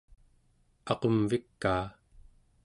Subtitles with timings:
[0.91, 1.85] aqumvikaa